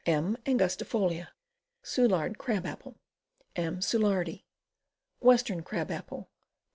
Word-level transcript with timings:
M. 0.07 0.35
angustijolia. 0.47 1.27
Soulard 1.83 2.39
Crab 2.39 2.65
Apple. 2.65 2.95
M. 3.55 3.81
Soulardi. 3.81 4.45
Western 5.19 5.61
Crab 5.61 5.91
Apple. 5.91 6.27